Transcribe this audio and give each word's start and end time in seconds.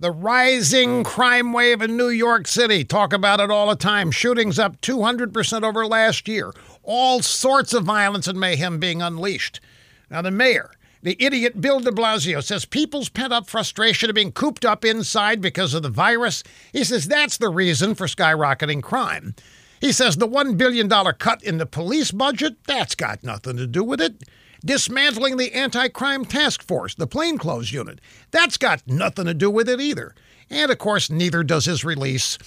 The 0.00 0.12
rising 0.12 1.02
mm. 1.02 1.04
crime 1.04 1.52
wave 1.52 1.82
in 1.82 1.96
New 1.96 2.08
York 2.08 2.46
City. 2.46 2.84
Talk 2.84 3.12
about 3.12 3.40
it 3.40 3.50
all 3.50 3.68
the 3.68 3.74
time. 3.74 4.12
Shootings 4.12 4.58
up 4.58 4.80
200% 4.80 5.62
over 5.64 5.86
last 5.86 6.28
year. 6.28 6.52
All 6.84 7.20
sorts 7.20 7.74
of 7.74 7.82
violence 7.82 8.28
and 8.28 8.38
mayhem 8.38 8.78
being 8.78 9.02
unleashed. 9.02 9.60
Now, 10.08 10.22
the 10.22 10.30
mayor, 10.30 10.70
the 11.02 11.16
idiot 11.18 11.60
Bill 11.60 11.80
de 11.80 11.90
Blasio, 11.90 12.42
says 12.42 12.64
people's 12.64 13.08
pent 13.08 13.32
up 13.32 13.48
frustration 13.48 14.08
of 14.08 14.14
being 14.14 14.30
cooped 14.30 14.64
up 14.64 14.84
inside 14.84 15.40
because 15.40 15.74
of 15.74 15.82
the 15.82 15.90
virus. 15.90 16.44
He 16.72 16.84
says 16.84 17.08
that's 17.08 17.36
the 17.36 17.48
reason 17.48 17.96
for 17.96 18.06
skyrocketing 18.06 18.82
crime. 18.82 19.34
He 19.80 19.90
says 19.90 20.16
the 20.16 20.28
$1 20.28 20.56
billion 20.56 20.88
cut 20.88 21.42
in 21.42 21.58
the 21.58 21.66
police 21.66 22.12
budget, 22.12 22.56
that's 22.66 22.94
got 22.94 23.24
nothing 23.24 23.56
to 23.56 23.66
do 23.66 23.82
with 23.82 24.00
it. 24.00 24.22
Dismantling 24.64 25.36
the 25.36 25.52
anti 25.52 25.88
crime 25.88 26.24
task 26.24 26.62
force, 26.62 26.94
the 26.94 27.06
plainclothes 27.06 27.72
unit, 27.72 28.00
that's 28.30 28.56
got 28.56 28.86
nothing 28.86 29.26
to 29.26 29.34
do 29.34 29.50
with 29.50 29.68
it 29.68 29.80
either. 29.80 30.14
And 30.50 30.70
of 30.70 30.78
course, 30.78 31.10
neither 31.10 31.44
does 31.44 31.66
his 31.66 31.84
release 31.84 32.38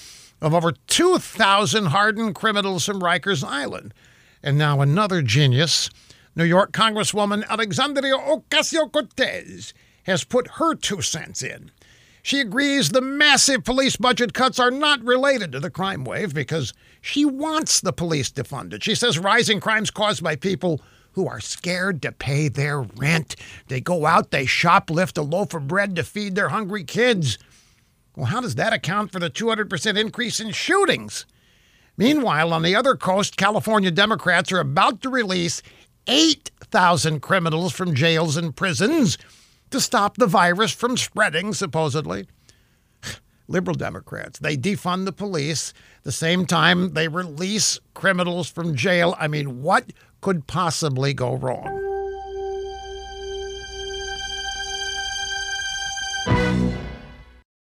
of 0.41 0.53
over 0.53 0.73
2,000 0.87 1.85
hardened 1.85 2.35
criminals 2.35 2.85
from 2.85 3.01
Rikers 3.01 3.43
Island. 3.43 3.93
And 4.43 4.57
now 4.57 4.81
another 4.81 5.21
genius, 5.21 5.89
New 6.35 6.43
York 6.43 6.71
Congresswoman 6.71 7.47
Alexandria 7.47 8.17
Ocasio 8.17 8.91
Cortez, 8.91 9.73
has 10.03 10.23
put 10.23 10.47
her 10.55 10.73
two 10.73 11.01
cents 11.01 11.43
in. 11.43 11.71
She 12.23 12.39
agrees 12.39 12.89
the 12.89 13.01
massive 13.01 13.63
police 13.63 13.95
budget 13.95 14.33
cuts 14.33 14.59
are 14.59 14.71
not 14.71 15.03
related 15.03 15.51
to 15.51 15.59
the 15.59 15.71
crime 15.71 16.03
wave 16.03 16.33
because 16.33 16.73
she 17.01 17.25
wants 17.25 17.81
the 17.81 17.93
police 17.93 18.31
defunded. 18.31 18.83
She 18.83 18.95
says 18.95 19.17
rising 19.17 19.59
crimes 19.59 19.89
caused 19.89 20.23
by 20.23 20.35
people 20.35 20.81
who 21.13 21.27
are 21.27 21.39
scared 21.39 22.01
to 22.01 22.11
pay 22.11 22.47
their 22.47 22.81
rent. 22.81 23.35
They 23.67 23.81
go 23.81 24.05
out, 24.05 24.31
they 24.31 24.45
shoplift 24.45 25.17
a 25.17 25.21
loaf 25.21 25.53
of 25.53 25.67
bread 25.67 25.95
to 25.95 26.03
feed 26.03 26.35
their 26.35 26.49
hungry 26.49 26.83
kids. 26.83 27.37
Well, 28.15 28.27
how 28.27 28.41
does 28.41 28.55
that 28.55 28.73
account 28.73 29.11
for 29.11 29.19
the 29.19 29.29
200% 29.29 29.97
increase 29.97 30.39
in 30.39 30.51
shootings? 30.51 31.25
Meanwhile, 31.97 32.53
on 32.53 32.61
the 32.61 32.75
other 32.75 32.95
coast, 32.95 33.37
California 33.37 33.91
Democrats 33.91 34.51
are 34.51 34.59
about 34.59 35.01
to 35.01 35.09
release 35.09 35.61
8,000 36.07 37.21
criminals 37.21 37.73
from 37.73 37.93
jails 37.93 38.37
and 38.37 38.55
prisons 38.55 39.17
to 39.69 39.79
stop 39.79 40.17
the 40.17 40.27
virus 40.27 40.71
from 40.71 40.97
spreading, 40.97 41.53
supposedly. 41.53 42.27
Liberal 43.51 43.75
Democrats, 43.75 44.39
they 44.39 44.57
defund 44.57 45.05
the 45.05 45.11
police 45.11 45.73
the 46.03 46.11
same 46.11 46.45
time 46.45 46.93
they 46.93 47.07
release 47.07 47.79
criminals 47.93 48.49
from 48.49 48.75
jail. 48.75 49.15
I 49.19 49.27
mean, 49.27 49.61
what 49.61 49.91
could 50.21 50.47
possibly 50.47 51.13
go 51.13 51.35
wrong? 51.35 51.80